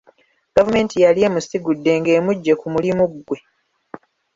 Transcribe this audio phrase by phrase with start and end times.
[0.55, 3.37] Gavumenti yali emusigudde ng'emujje ku mulimu ggwe.